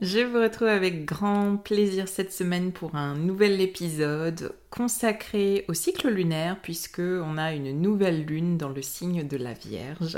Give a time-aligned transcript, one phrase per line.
[0.00, 6.08] Je vous retrouve avec grand plaisir cette semaine pour un nouvel épisode consacré au cycle
[6.08, 10.16] lunaire puisque on a une nouvelle lune dans le signe de la Vierge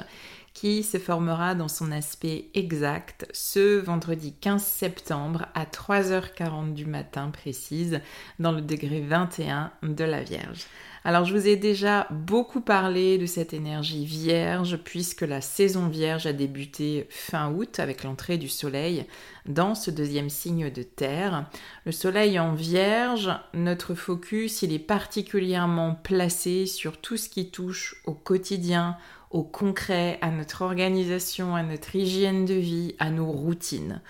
[0.55, 7.31] qui se formera dans son aspect exact ce vendredi 15 septembre à 3h40 du matin
[7.31, 8.01] précise
[8.39, 10.67] dans le degré 21 de la Vierge.
[11.05, 16.27] Alors je vous ai déjà beaucoup parlé de cette énergie vierge puisque la saison vierge
[16.27, 19.05] a débuté fin août avec l'entrée du soleil
[19.45, 21.47] dans ce deuxième signe de terre.
[21.87, 27.97] Le soleil en vierge, notre focus, il est particulièrement placé sur tout ce qui touche
[28.05, 28.97] au quotidien,
[29.33, 34.01] au concret, à notre organisation, à notre hygiène de vie, à nos routines.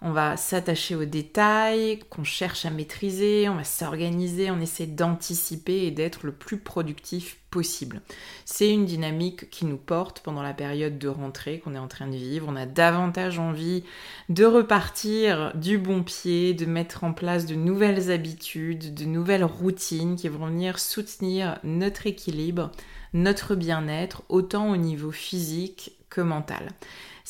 [0.00, 5.86] On va s'attacher aux détails qu'on cherche à maîtriser, on va s'organiser, on essaie d'anticiper
[5.86, 8.00] et d'être le plus productif possible.
[8.44, 12.06] C'est une dynamique qui nous porte pendant la période de rentrée qu'on est en train
[12.06, 12.46] de vivre.
[12.48, 13.82] On a davantage envie
[14.28, 20.14] de repartir du bon pied, de mettre en place de nouvelles habitudes, de nouvelles routines
[20.14, 22.70] qui vont venir soutenir notre équilibre,
[23.14, 26.68] notre bien-être, autant au niveau physique que mental.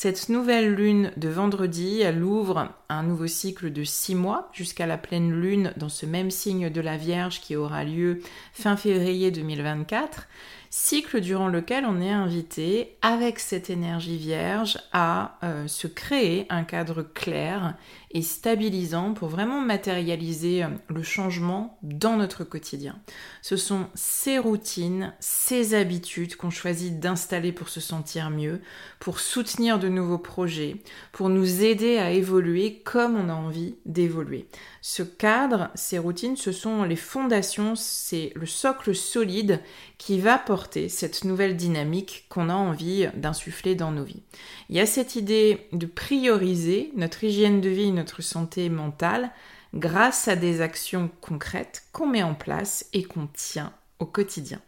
[0.01, 4.97] Cette nouvelle lune de vendredi, elle ouvre un nouveau cycle de six mois jusqu'à la
[4.97, 8.21] pleine lune dans ce même signe de la Vierge qui aura lieu
[8.53, 10.29] fin février 2024
[10.71, 16.65] cycle durant lequel on est invité, avec cette énergie vierge, à euh, se créer un
[16.65, 17.75] cadre clair
[18.11, 22.99] et stabilisant pour vraiment matérialiser euh, le changement dans notre quotidien.
[23.43, 28.61] Ce sont ces routines, ces habitudes qu'on choisit d'installer pour se sentir mieux,
[28.99, 30.77] pour soutenir de nouveaux projets,
[31.13, 34.49] pour nous aider à évoluer comme on a envie d'évoluer.
[34.81, 39.61] Ce cadre, ces routines, ce sont les fondations, c'est le socle solide
[39.99, 40.58] qui va porter
[40.89, 44.23] cette nouvelle dynamique qu'on a envie d'insuffler dans nos vies.
[44.69, 49.31] Il y a cette idée de prioriser notre hygiène de vie, notre santé mentale,
[49.75, 54.61] grâce à des actions concrètes qu'on met en place et qu'on tient au quotidien.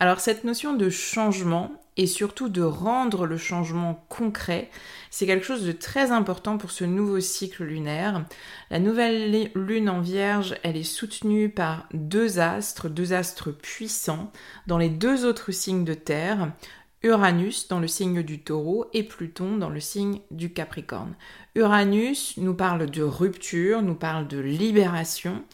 [0.00, 4.68] Alors cette notion de changement et surtout de rendre le changement concret,
[5.10, 8.24] c'est quelque chose de très important pour ce nouveau cycle lunaire.
[8.70, 14.32] La nouvelle lune en vierge, elle est soutenue par deux astres, deux astres puissants
[14.66, 16.52] dans les deux autres signes de terre.
[17.04, 21.14] Uranus dans le signe du taureau et Pluton dans le signe du capricorne.
[21.54, 25.44] Uranus nous parle de rupture, nous parle de libération.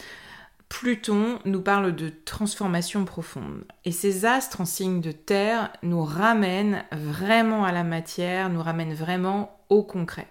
[0.70, 3.64] Pluton nous parle de transformation profonde.
[3.84, 8.94] Et ces astres en signe de terre nous ramènent vraiment à la matière, nous ramènent
[8.94, 10.28] vraiment au concret.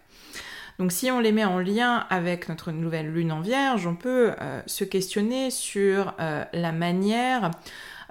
[0.79, 4.31] Donc si on les met en lien avec notre nouvelle lune en vierge, on peut
[4.39, 7.51] euh, se questionner sur euh, la manière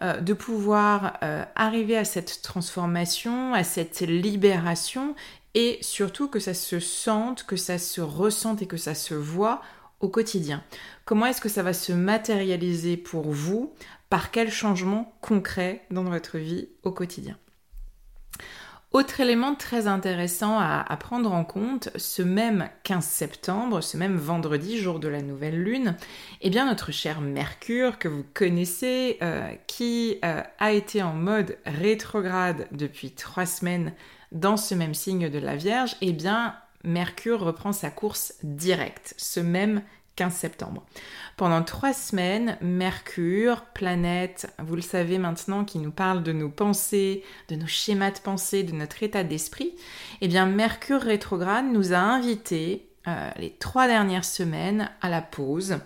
[0.03, 1.15] euh, de pouvoir
[1.57, 5.17] arriver à cette transformation, à cette libération
[5.55, 9.63] et surtout que ça se sente, que ça se ressente et que ça se voit
[10.01, 10.63] au quotidien.
[11.05, 13.73] Comment est-ce que ça va se matérialiser pour vous
[14.11, 17.37] Par quel changement concret dans votre vie au quotidien
[18.93, 24.79] autre élément très intéressant à, prendre en compte, ce même 15 septembre, ce même vendredi,
[24.79, 25.95] jour de la nouvelle lune,
[26.41, 31.59] eh bien notre cher Mercure que vous connaissez, euh, qui euh, a été en mode
[31.67, 33.93] rétrograde depuis trois semaines
[34.33, 36.55] dans ce même signe de la Vierge, eh bien
[36.89, 39.83] Mercure reprend sa course directe ce même
[40.17, 40.85] 15 septembre.
[41.37, 47.23] Pendant trois semaines, Mercure, planète, vous le savez maintenant, qui nous parle de nos pensées,
[47.49, 49.77] de nos schémas de pensée, de notre état d'esprit,
[50.23, 55.79] eh bien Mercure rétrograde nous a invités euh, les trois dernières semaines à la pause,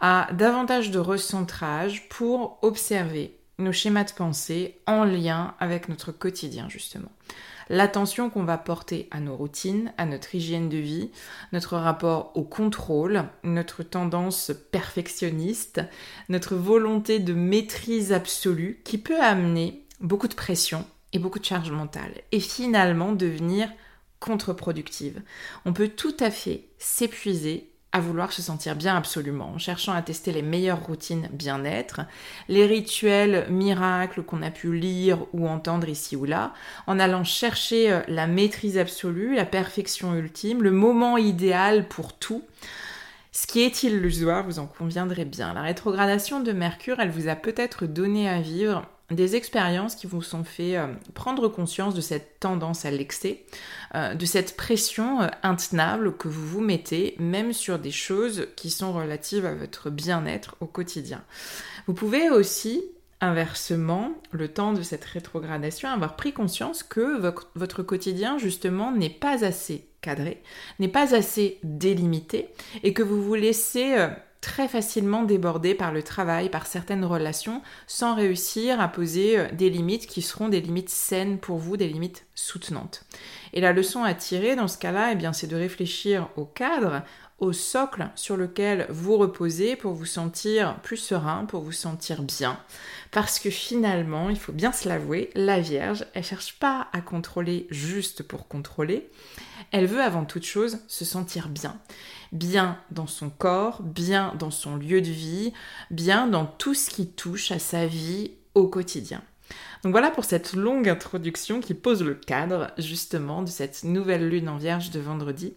[0.00, 6.68] à davantage de recentrage pour observer nos schémas de pensée en lien avec notre quotidien
[6.68, 7.10] justement.
[7.70, 11.10] L'attention qu'on va porter à nos routines, à notre hygiène de vie,
[11.52, 15.82] notre rapport au contrôle, notre tendance perfectionniste,
[16.28, 21.70] notre volonté de maîtrise absolue qui peut amener beaucoup de pression et beaucoup de charge
[21.70, 23.70] mentale et finalement devenir
[24.20, 25.22] contre-productive.
[25.64, 30.32] On peut tout à fait s'épuiser vouloir se sentir bien absolument, en cherchant à tester
[30.32, 32.00] les meilleures routines bien-être,
[32.48, 36.52] les rituels miracles qu'on a pu lire ou entendre ici ou là,
[36.86, 42.42] en allant chercher euh, la maîtrise absolue, la perfection ultime, le moment idéal pour tout.
[43.32, 45.54] Ce qui est illusoire, vous en conviendrez bien.
[45.54, 50.20] La rétrogradation de Mercure, elle vous a peut-être donné à vivre des expériences qui vous
[50.20, 53.44] sont fait euh, prendre conscience de cette tendance à l'excès,
[53.94, 58.70] euh, de cette pression euh, intenable que vous vous mettez, même sur des choses qui
[58.70, 61.24] sont relatives à votre bien-être au quotidien.
[61.86, 62.82] Vous pouvez aussi,
[63.22, 67.18] inversement, le temps de cette rétrogradation, avoir pris conscience que
[67.54, 70.42] votre quotidien, justement, n'est pas assez cadré,
[70.80, 72.50] n'est pas assez délimité,
[72.82, 73.96] et que vous vous laissez
[74.40, 79.70] très facilement débordé par le travail, par certaines relations, sans réussir à poser euh, des
[79.70, 83.04] limites qui seront des limites saines pour vous, des limites soutenantes.
[83.52, 87.02] Et la leçon à tirer dans ce cas-là, eh c'est de réfléchir au cadre,
[87.38, 92.58] au socle sur lequel vous reposez pour vous sentir plus serein, pour vous sentir bien.
[93.10, 97.66] Parce que finalement, il faut bien se l'avouer, la Vierge, elle cherche pas à contrôler
[97.70, 99.08] juste pour contrôler.
[99.70, 101.78] Elle veut avant toute chose se sentir bien.
[102.32, 105.52] Bien dans son corps, bien dans son lieu de vie,
[105.90, 109.22] bien dans tout ce qui touche à sa vie au quotidien.
[109.82, 114.48] Donc voilà pour cette longue introduction qui pose le cadre justement de cette nouvelle lune
[114.48, 115.54] en Vierge de vendredi.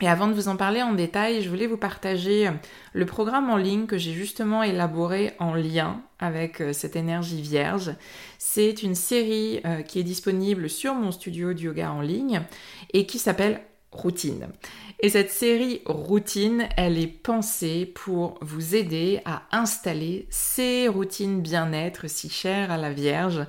[0.00, 2.50] Et avant de vous en parler en détail, je voulais vous partager
[2.92, 7.94] le programme en ligne que j'ai justement élaboré en lien avec euh, cette énergie vierge.
[8.38, 12.42] C'est une série euh, qui est disponible sur mon studio de yoga en ligne
[12.92, 13.60] et qui s'appelle
[13.94, 14.48] Routine.
[15.00, 22.08] Et cette série Routine, elle est pensée pour vous aider à installer ces routines bien-être
[22.08, 23.46] si chères à la Vierge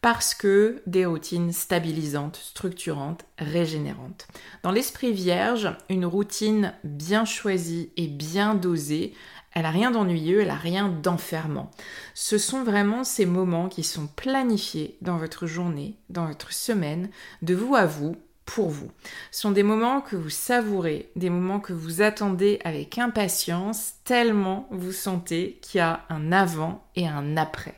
[0.00, 4.28] parce que des routines stabilisantes, structurantes, régénérantes.
[4.62, 9.12] Dans l'esprit vierge, une routine bien choisie et bien dosée,
[9.54, 11.70] elle n'a rien d'ennuyeux, elle n'a rien d'enfermant.
[12.14, 17.10] Ce sont vraiment ces moments qui sont planifiés dans votre journée, dans votre semaine,
[17.42, 18.16] de vous à vous,
[18.56, 18.90] vous.
[19.30, 24.68] Ce sont des moments que vous savourez, des moments que vous attendez avec impatience, tellement
[24.70, 27.74] vous sentez qu'il y a un avant et un après.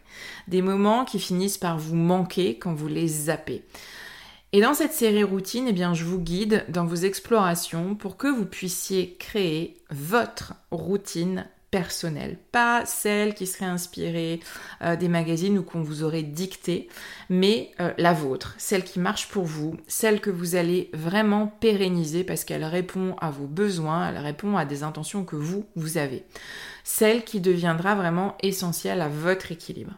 [0.48, 3.64] Des moments qui finissent par vous manquer quand vous les zappez.
[4.52, 8.26] Et dans cette série routine, eh bien, je vous guide dans vos explorations pour que
[8.26, 14.40] vous puissiez créer votre routine personnelle, pas celle qui serait inspirée
[14.82, 16.88] euh, des magazines ou qu'on vous aurait dicté,
[17.28, 22.24] mais euh, la vôtre, celle qui marche pour vous, celle que vous allez vraiment pérenniser
[22.24, 26.24] parce qu'elle répond à vos besoins, elle répond à des intentions que vous, vous avez.
[26.82, 29.92] Celle qui deviendra vraiment essentielle à votre équilibre.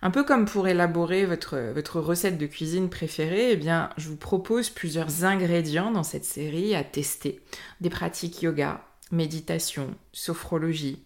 [0.00, 4.18] Un peu comme pour élaborer votre, votre recette de cuisine préférée, eh bien, je vous
[4.18, 7.40] propose plusieurs ingrédients dans cette série à tester.
[7.80, 8.82] Des pratiques yoga,
[9.14, 10.98] méditation, sophrologie,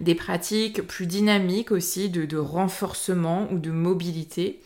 [0.00, 4.60] des pratiques plus dynamiques aussi de, renforcement ou de mobilité,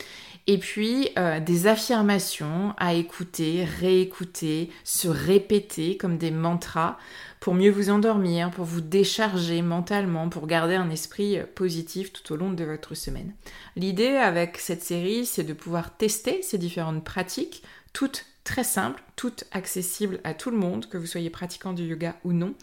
[0.47, 6.97] et puis euh, des affirmations à écouter, réécouter, se répéter comme des mantras
[7.39, 12.35] pour mieux vous endormir, pour vous décharger mentalement, pour garder un esprit positif tout au
[12.35, 13.33] long de votre semaine.
[13.75, 19.45] L'idée avec cette série, c'est de pouvoir tester ces différentes pratiques, toutes très simples, toutes
[19.53, 22.53] accessibles à tout le monde, que vous soyez pratiquant du yoga ou non,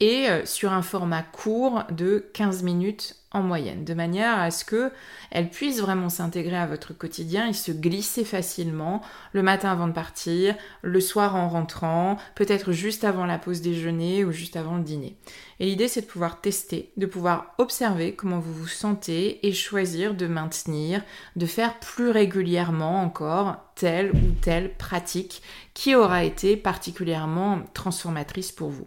[0.00, 4.64] et euh, sur un format court de 15 minutes en moyenne, de manière à ce
[4.64, 4.90] que
[5.30, 9.92] elle puisse vraiment s'intégrer à votre quotidien et se glisser facilement le matin avant de
[9.92, 14.84] partir, le soir en rentrant, peut-être juste avant la pause déjeuner ou juste avant le
[14.84, 15.16] dîner.
[15.60, 20.14] Et l'idée c'est de pouvoir tester, de pouvoir observer comment vous vous sentez et choisir
[20.14, 21.02] de maintenir,
[21.36, 25.42] de faire plus régulièrement encore telle ou telle pratique
[25.74, 28.86] qui aura été particulièrement transformatrice pour vous.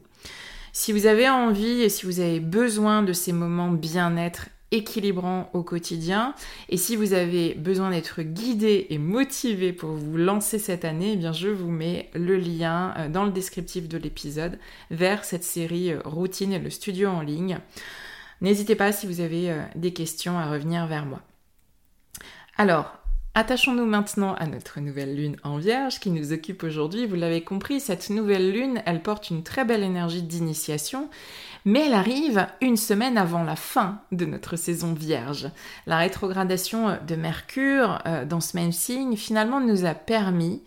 [0.80, 5.62] Si vous avez envie et si vous avez besoin de ces moments bien-être équilibrant au
[5.62, 6.34] quotidien.
[6.70, 11.16] Et si vous avez besoin d'être guidé et motivé pour vous lancer cette année, eh
[11.18, 14.58] bien je vous mets le lien euh, dans le descriptif de l'épisode
[14.90, 17.60] vers cette série euh, routine et le studio en ligne.
[18.40, 21.20] N'hésitez pas si vous avez euh, des questions à revenir vers moi.
[22.56, 22.99] Alors,
[23.36, 27.06] Attachons-nous maintenant à notre nouvelle lune en vierge qui nous occupe aujourd'hui.
[27.06, 31.10] Vous l'avez compris, cette nouvelle lune, elle porte une très belle énergie d'initiation,
[31.64, 35.52] mais elle arrive une semaine avant la fin de notre saison vierge.
[35.86, 40.64] La rétrogradation de Mercure euh, dans ce même signe, finalement, nous a permis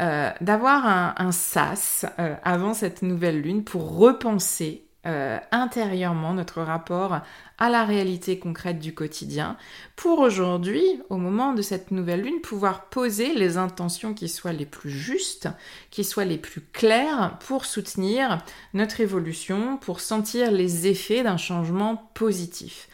[0.00, 7.20] euh, d'avoir un, sas euh, avant cette nouvelle lune pour repenser euh, intérieurement notre rapport
[7.58, 9.56] à la réalité concrète du quotidien
[9.96, 14.66] pour aujourd'hui, au moment de cette nouvelle lune, pouvoir poser les intentions qui soient les
[14.66, 15.48] plus justes,
[15.90, 18.38] qui soient les plus claires pour soutenir
[18.72, 22.88] notre évolution, pour sentir les effets d'un changement positif.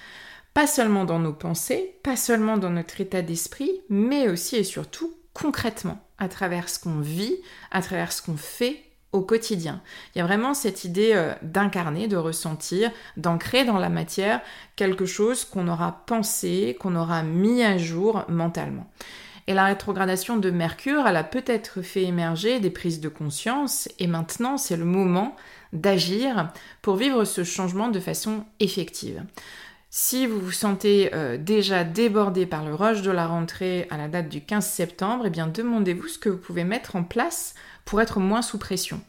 [0.52, 5.14] Pas seulement dans nos pensées, pas seulement dans notre état d'esprit, mais aussi et surtout
[5.32, 7.36] concrètement, à travers ce qu'on vit,
[7.70, 9.80] à travers ce qu'on fait au quotidien.
[10.14, 14.40] Il y a vraiment cette idée euh, d'incarner, de ressentir, d'ancrer dans la matière
[14.76, 18.86] quelque chose qu'on aura pensé, qu'on aura mis à jour mentalement.
[19.46, 24.06] Et la rétrogradation de Mercure, elle a peut-être fait émerger des prises de conscience et
[24.06, 25.34] maintenant c'est le moment
[25.72, 26.52] d'agir
[26.82, 29.24] pour vivre ce changement de façon effective.
[29.92, 34.06] Si vous vous sentez euh, déjà débordé par le rush de la rentrée à la
[34.06, 38.00] date du 15 septembre, eh bien demandez-vous ce que vous pouvez mettre en place pour
[38.00, 39.00] être moins sous pression.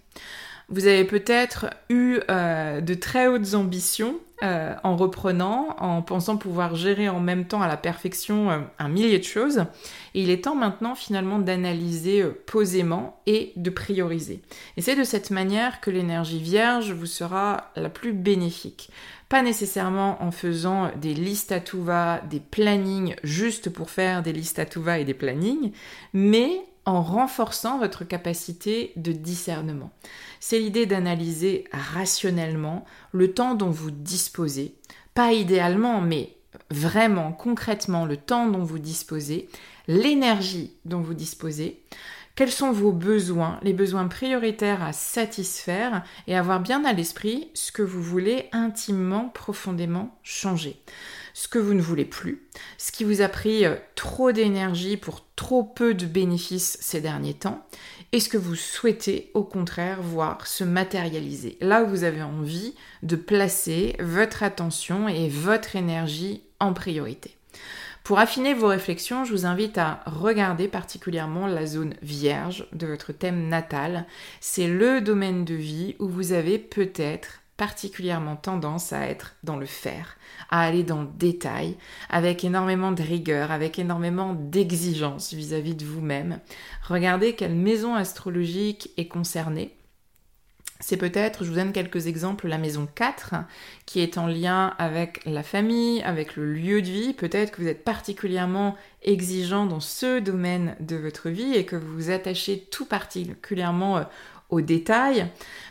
[0.70, 6.74] Vous avez peut-être eu euh, de très hautes ambitions euh, en reprenant, en pensant pouvoir
[6.74, 9.66] gérer en même temps à la perfection un millier de choses.
[10.16, 14.42] Et il est temps maintenant finalement d'analyser posément et de prioriser.
[14.78, 18.90] Et c'est de cette manière que l'énergie vierge vous sera la plus bénéfique.
[19.32, 24.34] Pas nécessairement en faisant des listes à tout va, des plannings juste pour faire des
[24.34, 25.72] listes à tout va et des plannings,
[26.12, 26.52] mais
[26.84, 29.90] en renforçant votre capacité de discernement.
[30.42, 32.84] C'est l'idée d'analyser rationnellement
[33.14, 34.76] le temps dont vous disposez,
[35.14, 36.36] pas idéalement, mais
[36.70, 39.48] vraiment concrètement le temps dont vous disposez,
[39.88, 41.82] l'énergie dont vous disposez,
[42.42, 47.72] quels sont vos besoins, les besoins prioritaires à satisfaire et avoir bien à l'esprit ce
[47.72, 50.82] que vous voulez intimement, profondément changer?
[51.36, 52.48] Ce que vous ne voulez plus,
[52.80, 57.36] ce qui vous a pris euh, trop d'énergie pour trop peu de bénéfices ces derniers
[57.36, 57.64] temps,
[58.12, 61.60] et ce que vous souhaitez au contraire voir se matérialiser.
[61.62, 67.38] Là où vous avez envie de placer votre attention et votre énergie en priorité.
[68.04, 73.14] Pour affiner vos réflexions, je vous invite à regarder particulièrement la zone vierge de votre
[73.14, 74.08] thème natal.
[74.40, 79.68] C'est le domaine de vie où vous avez peut-être particulièrement tendance à être dans le
[79.68, 80.18] faire,
[80.50, 81.78] à aller dans le détail,
[82.10, 86.40] avec énormément de rigueur, avec énormément d'exigence vis-à-vis de vous-même.
[86.88, 89.76] Regardez quelle maison astrologique est concernée.
[90.82, 93.36] C'est peut-être, je vous donne quelques exemples, la maison 4,
[93.86, 97.14] qui est en lien avec la famille, avec le lieu de vie.
[97.14, 101.94] Peut-être que vous êtes particulièrement exigeant dans ce domaine de votre vie et que vous
[101.94, 104.04] vous attachez tout particulièrement euh,
[104.52, 105.28] aux détails.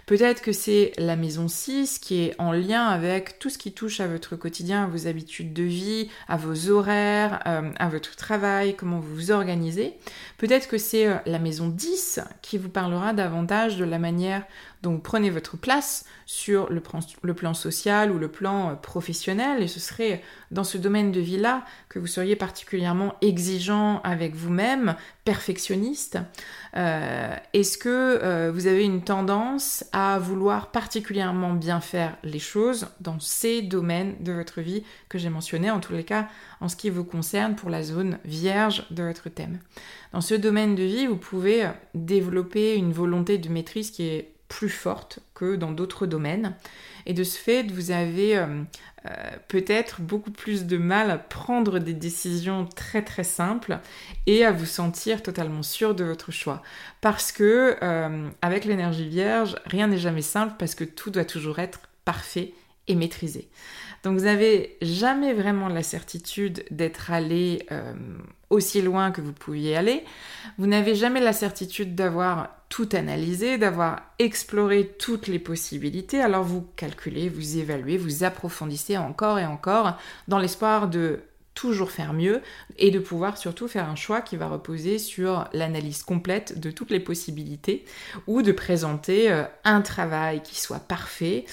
[0.07, 4.01] Peut-être que c'est la maison 6 qui est en lien avec tout ce qui touche
[4.01, 8.75] à votre quotidien, à vos habitudes de vie, à vos horaires, euh, à votre travail,
[8.75, 9.95] comment vous vous organisez.
[10.39, 14.45] Peut-être que c'est euh, la maison 10 qui vous parlera davantage de la manière
[14.89, 19.63] vous prenez votre place sur le, plan social ou le plan euh, professionnel.
[19.63, 24.97] Et ce serait dans ce domaine de vie-là que vous seriez particulièrement exigeant avec vous-même,
[25.25, 26.19] perfectionniste.
[26.73, 33.63] Est-ce que vous avez une tendance à vouloir particulièrement bien faire les choses dans ces
[33.63, 36.29] domaines de votre vie que j'ai mentionnés, en tous les cas
[36.61, 39.59] en ce qui vous concerne pour la zone vierge de votre thème?
[40.13, 44.69] Dans ce domaine de vie, vous pouvez développer une volonté de maîtrise qui est plus
[44.69, 46.55] forte que dans d'autres domaines.
[47.07, 48.63] Et de ce fait, vous avez euh,
[49.07, 49.11] euh,
[49.49, 53.79] peut-être beaucoup plus de mal à prendre des décisions très très simples
[54.27, 56.63] et à vous sentir totalement sûr de votre choix.
[57.01, 61.61] Parce que euh, avec l'énergie vierge, rien n'est jamais simple parce que tout doit toujours
[61.61, 62.53] être parfait
[62.89, 63.49] et maîtrisé.
[64.03, 67.67] Donc vous n'avez jamais vraiment la certitude d'être allé
[68.49, 70.05] aussi loin que vous pouviez aller.
[70.59, 76.21] Vous n'avez jamais la certitude d'avoir tout analysé, d'avoir exploré toutes les possibilités.
[76.21, 81.21] Alors vous calculez, vous évaluez, vous approfondissez encore et encore dans l'espoir de
[81.61, 82.41] toujours faire mieux
[82.79, 86.91] et de pouvoir surtout faire un choix qui va reposer sur l'analyse complète de toutes
[86.91, 87.85] les possibilités
[88.27, 91.45] ou de présenter euh, un travail qui soit parfait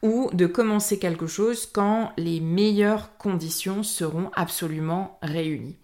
[0.00, 5.76] ou de commencer quelque chose quand les meilleures conditions seront absolument réunies.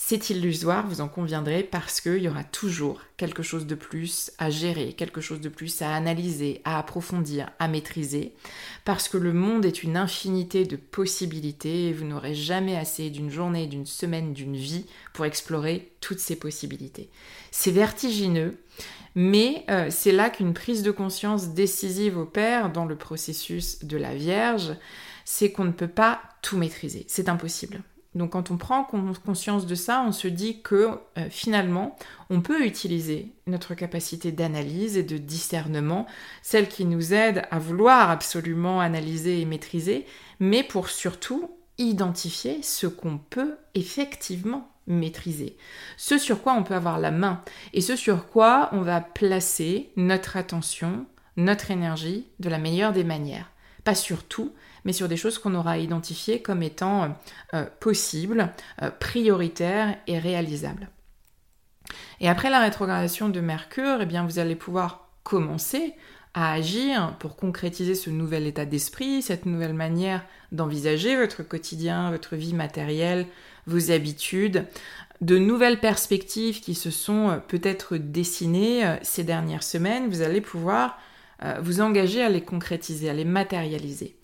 [0.00, 4.48] C'est illusoire, vous en conviendrez, parce qu'il y aura toujours quelque chose de plus à
[4.48, 8.32] gérer, quelque chose de plus à analyser, à approfondir, à maîtriser,
[8.84, 13.28] parce que le monde est une infinité de possibilités et vous n'aurez jamais assez d'une
[13.28, 17.10] journée, d'une semaine, d'une vie pour explorer toutes ces possibilités.
[17.50, 18.56] C'est vertigineux,
[19.16, 24.14] mais euh, c'est là qu'une prise de conscience décisive opère dans le processus de la
[24.14, 24.76] Vierge,
[25.24, 27.82] c'est qu'on ne peut pas tout maîtriser, c'est impossible.
[28.14, 28.84] Donc quand on prend
[29.24, 31.96] conscience de ça, on se dit que euh, finalement,
[32.30, 36.06] on peut utiliser notre capacité d'analyse et de discernement,
[36.42, 40.06] celle qui nous aide à vouloir absolument analyser et maîtriser,
[40.40, 45.56] mais pour surtout identifier ce qu'on peut effectivement maîtriser,
[45.96, 47.42] ce sur quoi on peut avoir la main
[47.74, 53.04] et ce sur quoi on va placer notre attention, notre énergie de la meilleure des
[53.04, 53.50] manières.
[53.84, 54.52] Pas sur tout,
[54.88, 57.08] mais sur des choses qu'on aura identifiées comme étant euh,
[57.52, 60.88] euh, possibles, euh, prioritaires et réalisables.
[62.20, 65.92] Et après la rétrogradation de Mercure, eh bien, vous allez pouvoir commencer
[66.32, 72.34] à agir pour concrétiser ce nouvel état d'esprit, cette nouvelle manière d'envisager votre quotidien, votre
[72.34, 73.26] vie matérielle,
[73.66, 74.64] vos habitudes,
[75.20, 80.98] de nouvelles perspectives qui se sont peut-être dessinées ces dernières semaines, vous allez pouvoir
[81.60, 84.16] vous engager à les concrétiser, à les matérialiser.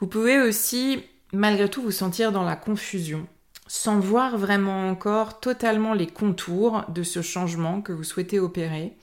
[0.00, 1.02] Vous pouvez aussi,
[1.32, 3.26] malgré tout, vous sentir dans la confusion,
[3.66, 8.96] sans voir vraiment encore totalement les contours de ce changement que vous souhaitez opérer.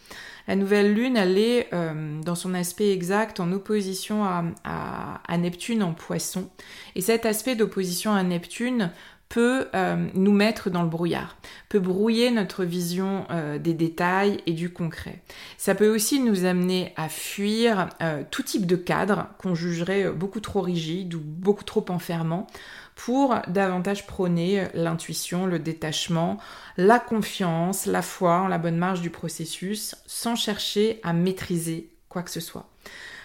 [0.48, 5.94] La nouvelle lune, elle est euh, dans son aspect exact en opposition à, Neptune en
[5.94, 6.50] poisson.
[6.96, 8.92] Et cet aspect d'opposition à Neptune
[9.39, 11.38] euh, nous mettre dans le brouillard,
[11.70, 15.22] peut brouiller notre vision euh, des détails et du concret.
[15.58, 20.39] Ça peut aussi nous amener à fuir euh, tout type de cadre qu'on jugerait beaucoup
[20.39, 22.48] trop rigide ou beaucoup trop enfermant
[22.95, 26.38] pour davantage prôner l'intuition, le détachement,
[26.78, 32.24] la confiance, la foi en la bonne marge du processus sans chercher à maîtriser quoi
[32.24, 32.69] que ce soit.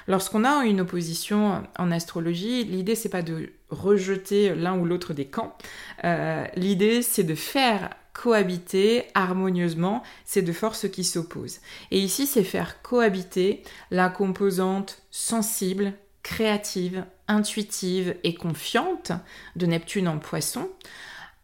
[0.09, 5.27] Lorsqu'on a une opposition en astrologie, l'idée c'est pas de rejeter l'un ou l'autre des
[5.27, 5.57] camps.
[6.05, 11.61] Euh, l'idée c'est de faire cohabiter harmonieusement ces deux forces qui s'opposent.
[11.91, 19.13] Et ici c'est faire cohabiter la composante sensible, créative, intuitive et confiante
[19.57, 20.69] de Neptune en poisson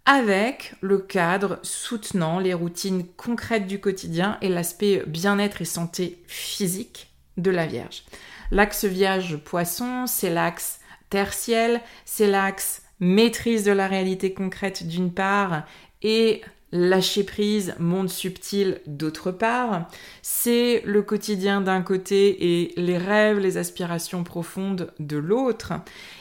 [0.07, 7.11] avec le cadre soutenant les routines concrètes du quotidien et l'aspect bien-être et santé physique
[7.37, 8.05] de la Vierge.
[8.53, 10.79] L'axe Vierge-Poisson, c'est l'axe
[11.11, 15.65] tertiel, c'est l'axe maîtrise de la réalité concrète d'une part
[16.03, 16.43] et
[16.73, 19.89] lâcher prise, monde subtil d'autre part.
[20.23, 25.75] C'est le quotidien d'un côté et les rêves, les aspirations profondes de l'autre.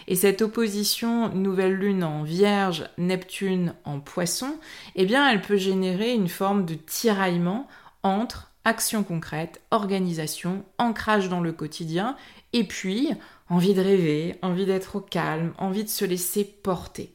[0.08, 4.58] Et cette opposition nouvelle lune en vierge, Neptune en poisson,
[4.96, 7.68] eh bien elle peut générer une forme de tiraillement
[8.04, 12.16] entre action concrète, organisation, ancrage dans le quotidien,
[12.54, 13.10] et puis
[13.50, 17.12] envie de rêver, envie d'être au calme, envie de se laisser porter.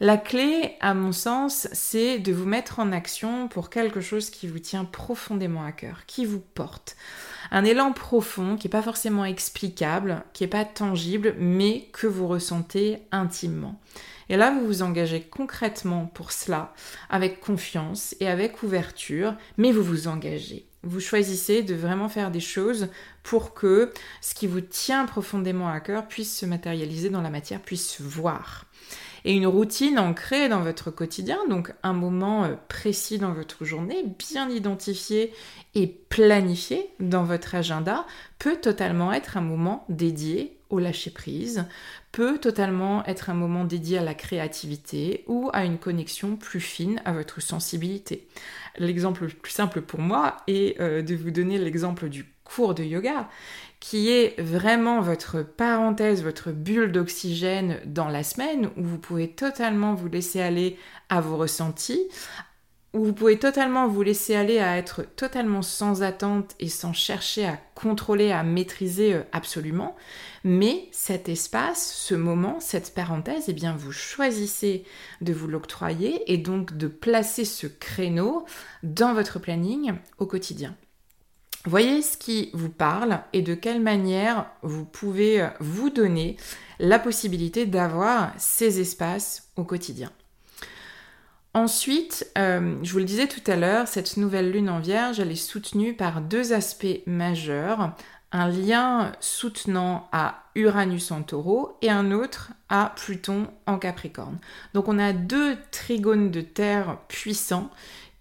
[0.00, 4.48] La clé, à mon sens, c'est de vous mettre en action pour quelque chose qui
[4.48, 6.96] vous tient profondément à cœur, qui vous porte.
[7.52, 12.26] Un élan profond qui n'est pas forcément explicable, qui n'est pas tangible, mais que vous
[12.26, 13.80] ressentez intimement.
[14.28, 16.72] Et là, vous vous engagez concrètement pour cela,
[17.08, 20.66] avec confiance et avec ouverture, mais vous vous engagez.
[20.84, 22.88] Vous choisissez de vraiment faire des choses
[23.22, 27.60] pour que ce qui vous tient profondément à cœur puisse se matérialiser dans la matière,
[27.60, 28.66] puisse voir.
[29.24, 34.04] Et une routine ancrée dans votre quotidien, donc un moment euh, précis dans votre journée,
[34.18, 35.32] bien identifié
[35.74, 38.06] et planifié dans votre agenda,
[38.38, 41.66] peut totalement être un moment dédié au lâcher-prise,
[42.10, 47.00] peut totalement être un moment dédié à la créativité ou à une connexion plus fine
[47.04, 48.26] à votre sensibilité.
[48.78, 52.82] L'exemple le plus simple pour moi est euh, de vous donner l'exemple du cours de
[52.82, 53.28] yoga,
[53.82, 59.92] qui est vraiment votre parenthèse, votre bulle d'oxygène dans la semaine, où vous pouvez totalement
[59.92, 62.08] vous laisser aller à vos ressentis,
[62.94, 67.44] où vous pouvez totalement vous laisser aller à être totalement sans attente et sans chercher
[67.44, 69.96] à contrôler, à maîtriser euh, absolument.
[70.44, 74.84] Mais cet espace, ce moment, cette parenthèse, eh bien vous choisissez
[75.22, 78.46] de vous l'octroyer et donc de placer ce créneau
[78.84, 80.76] dans votre planning au quotidien.
[81.64, 86.36] Voyez ce qui vous parle et de quelle manière vous pouvez euh, vous donner
[86.80, 90.10] la possibilité d'avoir ces espaces au quotidien.
[91.54, 95.30] Ensuite, euh, je vous le disais tout à l'heure, cette nouvelle lune en vierge, elle
[95.30, 97.92] est soutenue par deux aspects majeurs.
[98.32, 104.38] Un lien soutenant à Uranus en taureau et un autre à Pluton en capricorne.
[104.72, 107.70] Donc on a deux trigones de terre puissants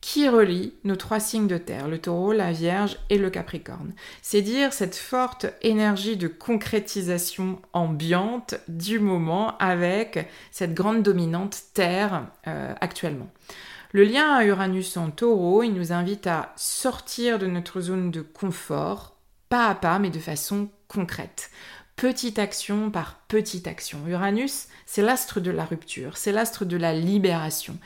[0.02, 3.94] qui relie nos trois signes de terre, le taureau, la vierge et le capricorne.
[4.24, 12.26] C'est dire cette forte énergie de concrétisation ambiante du moment avec cette grande dominante terre
[12.48, 13.30] euh, actuellement.
[13.94, 18.22] Le lien à Uranus en taureau, il nous invite à sortir de notre zone de
[18.22, 19.16] confort,
[19.50, 21.52] pas à pas, mais de façon concrète
[22.02, 24.00] petite action par petite action.
[24.08, 27.78] Uranus, c'est l'astre de la rupture, c'est l'astre de la libération.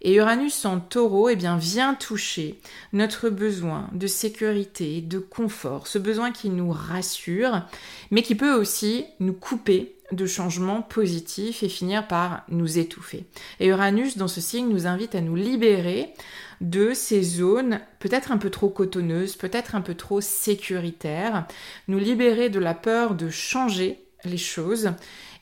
[0.00, 2.60] Et Uranus en taureau eh bien, vient toucher
[2.92, 7.62] notre besoin de sécurité, de confort, ce besoin qui nous rassure,
[8.10, 13.24] mais qui peut aussi nous couper de changements positifs et finir par nous étouffer.
[13.60, 16.14] Et Uranus, dans ce signe, nous invite à nous libérer
[16.60, 21.46] de ces zones peut-être un peu trop cotonneuses, peut-être un peu trop sécuritaires,
[21.88, 24.90] nous libérer de la peur de changer les choses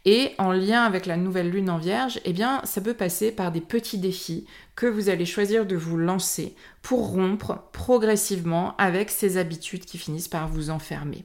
[0.06, 3.50] et en lien avec la nouvelle lune en vierge, eh bien, ça peut passer par
[3.50, 9.36] des petits défis que vous allez choisir de vous lancer pour rompre progressivement avec ces
[9.36, 11.24] habitudes qui finissent par vous enfermer.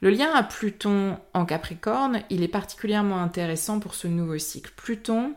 [0.00, 4.72] Le lien à Pluton en Capricorne, il est particulièrement intéressant pour ce nouveau cycle.
[4.74, 5.34] Pluton,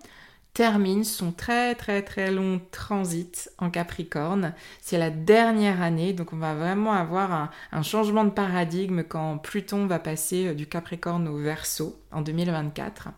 [0.55, 4.53] termine son très très très long transit en Capricorne.
[4.81, 9.85] C'est la dernière année, donc on va vraiment avoir un, changement de paradigme quand Pluton
[9.85, 13.09] va passer euh, du Capricorne au Verseau en 2024.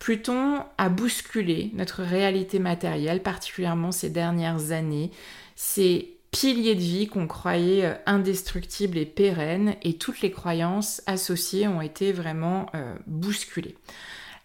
[0.00, 5.12] Pluton a bousculé notre réalité matérielle, particulièrement ces dernières années.
[5.54, 11.68] Ces piliers de vie qu'on croyait euh, indestructibles et pérennes, et toutes les croyances associées
[11.68, 13.76] ont été vraiment euh, bousculées.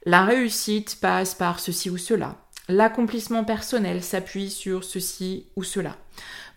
[0.05, 2.35] La réussite passe par ceci ou cela.
[2.67, 5.97] L'accomplissement personnel s'appuie sur ceci ou cela.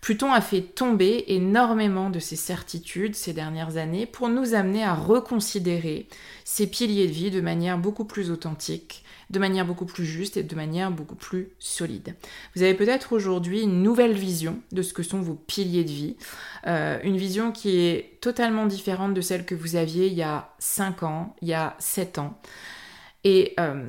[0.01, 4.93] Pluton a fait tomber énormément de ses certitudes ces dernières années pour nous amener à
[4.93, 6.07] reconsidérer
[6.45, 10.43] ces piliers de vie de manière beaucoup plus authentique, de manière beaucoup plus juste et
[10.43, 12.15] de manière beaucoup plus solide.
[12.55, 16.15] Vous avez peut-être aujourd'hui une nouvelle vision de ce que sont vos piliers de vie,
[16.67, 20.53] euh, une vision qui est totalement différente de celle que vous aviez il y a
[20.59, 22.39] 5 ans, il y a 7 ans.
[23.29, 23.83] Et euh,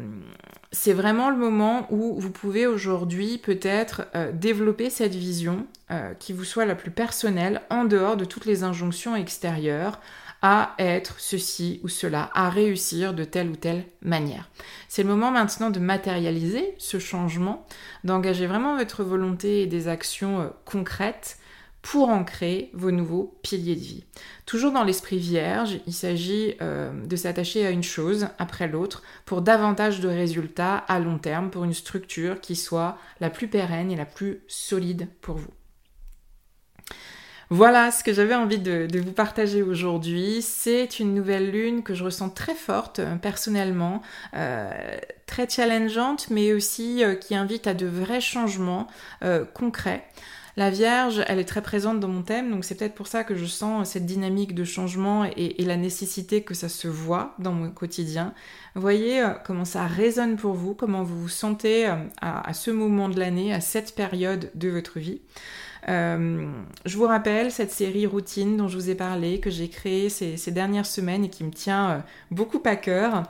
[0.73, 6.33] c'est vraiment le moment où vous pouvez aujourd'hui peut-être euh, développer cette vision euh, qui
[6.33, 10.01] vous soit la plus personnelle en dehors de toutes les injonctions extérieures
[10.43, 14.49] à être ceci ou cela, à réussir de telle ou telle manière.
[14.89, 17.65] C'est le moment maintenant de matérialiser ce changement,
[18.03, 21.39] d'engager vraiment votre volonté et des actions concrètes
[21.83, 24.05] pour ancrer vos nouveaux piliers de vie.
[24.47, 29.43] Toujours dans l'esprit vierge, il s'agit euh, de s'attacher à une chose après l'autre pour
[29.43, 33.97] davantage de résultats à long terme, pour une structure qui soit la plus pérenne et
[33.97, 35.53] la plus solide pour vous.
[37.51, 40.43] Voilà ce que j'avais envie de, vous partager aujourd'hui.
[40.43, 44.03] C'est une nouvelle lune que je ressens très forte euh, personnellement,
[44.35, 44.71] euh,
[45.27, 48.89] très challengeante, mais aussi qui invite à de vrais changements
[49.55, 50.05] concrets.
[50.59, 53.37] La Vierge, elle est très présente dans mon thème, donc c'est peut-être pour ça que
[53.37, 57.71] je sens cette dynamique de changement et, la nécessité que ça se voit dans mon
[57.71, 58.35] quotidien.
[58.75, 63.09] Voyez euh, comment ça résonne pour vous, comment vous vous sentez euh, à, ce moment
[63.09, 65.21] de l'année, à cette période de votre vie.
[65.89, 66.51] Euh,
[66.85, 70.51] je vous rappelle cette série routine dont je vous ai parlé, que j'ai créée ces,
[70.51, 73.23] dernières semaines et qui me tient beaucoup à cœur.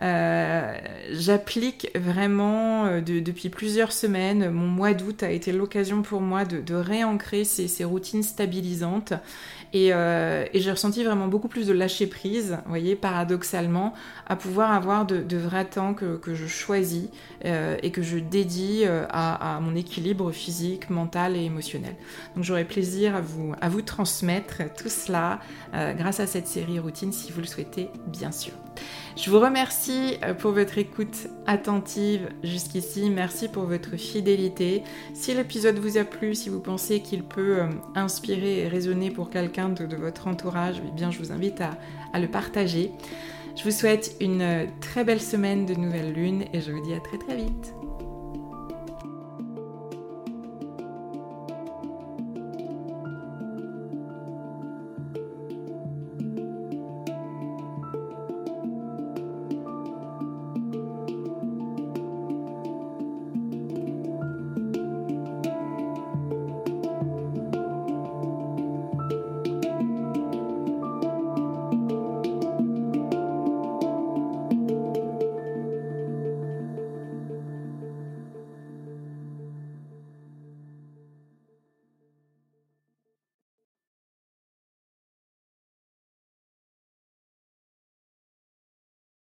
[0.00, 0.76] Euh,
[1.10, 4.50] j'applique vraiment euh, depuis plusieurs semaines.
[4.50, 9.12] Mon mois d'août a été l'occasion pour moi de, réancrer ces, routines stabilisantes.
[9.74, 13.94] Euh, et, j'ai ressenti vraiment beaucoup plus de lâcher prise, vous voyez, paradoxalement,
[14.26, 17.08] à pouvoir avoir de, vrais temps que, je choisis
[17.44, 21.94] et que je dédie à, mon équilibre physique, mental et émotionnel.
[22.36, 25.40] Donc j'aurai plaisir à vous, à vous transmettre tout cela
[25.72, 28.52] grâce à cette série routine si vous le souhaitez, bien sûr.
[29.16, 33.10] Je vous remercie euh, pour votre écoute attentive jusqu'ici.
[33.10, 34.82] Merci pour votre fidélité.
[35.12, 39.28] Si l'épisode vous a plu, si vous pensez qu'il peut euh, inspirer et résonner pour
[39.28, 42.92] quelqu'un de, votre entourage, eh bien, je vous invite à le partager.
[43.56, 47.00] Je vous souhaite une très belle semaine de nouvelle lune et je vous dis à
[47.00, 47.74] très très vite.